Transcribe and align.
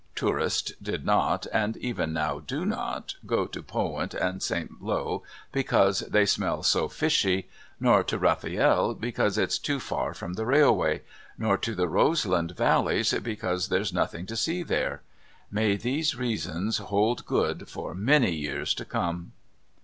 Tourists 0.15 0.71
did 0.81 1.05
not, 1.05 1.45
and 1.53 1.77
even 1.77 2.11
now 2.11 2.39
do 2.39 2.65
not, 2.65 3.13
go 3.27 3.45
to 3.45 3.61
Polwint 3.61 4.15
and 4.15 4.41
St. 4.41 4.81
Lowe 4.81 5.21
because 5.51 5.99
"they 5.99 6.25
smell 6.25 6.63
so 6.63 6.87
fishy," 6.87 7.47
nor 7.79 8.03
to 8.05 8.17
Rafield 8.17 8.99
"because 8.99 9.37
it's 9.37 9.59
too 9.59 9.79
far 9.79 10.15
from 10.15 10.33
the 10.33 10.45
railway," 10.47 11.03
nor 11.37 11.55
to 11.59 11.75
the 11.75 11.87
Roseland 11.87 12.55
valleys 12.57 13.13
"because 13.21 13.67
there's 13.69 13.93
nothing 13.93 14.25
to 14.25 14.35
see 14.35 14.63
there.", 14.63 15.03
May 15.51 15.75
these 15.77 16.15
reasons 16.15 16.79
hold 16.79 17.23
good 17.27 17.69
for 17.69 17.93
many 17.93 18.31
years 18.33 18.73
to 18.73 18.85
come! 18.85 19.33